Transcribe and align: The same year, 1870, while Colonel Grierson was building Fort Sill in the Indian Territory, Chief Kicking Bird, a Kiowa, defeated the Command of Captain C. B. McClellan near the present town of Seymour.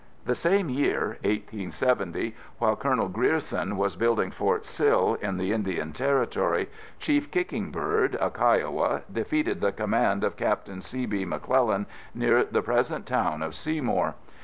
The 0.25 0.33
same 0.33 0.67
year, 0.67 1.19
1870, 1.21 2.33
while 2.57 2.75
Colonel 2.75 3.07
Grierson 3.07 3.77
was 3.77 3.95
building 3.95 4.31
Fort 4.31 4.65
Sill 4.65 5.13
in 5.21 5.37
the 5.37 5.53
Indian 5.53 5.93
Territory, 5.93 6.71
Chief 6.97 7.29
Kicking 7.29 7.69
Bird, 7.69 8.17
a 8.19 8.31
Kiowa, 8.31 9.03
defeated 9.13 9.61
the 9.61 9.71
Command 9.71 10.23
of 10.23 10.37
Captain 10.37 10.81
C. 10.81 11.05
B. 11.05 11.23
McClellan 11.23 11.85
near 12.15 12.43
the 12.43 12.63
present 12.63 13.05
town 13.05 13.43
of 13.43 13.53
Seymour. 13.53 14.15